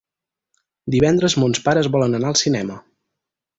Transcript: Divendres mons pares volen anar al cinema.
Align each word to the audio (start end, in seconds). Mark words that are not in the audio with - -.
Divendres 0.95 1.37
mons 1.43 1.63
pares 1.67 1.91
volen 1.99 2.21
anar 2.21 2.35
al 2.35 2.41
cinema. 2.43 2.81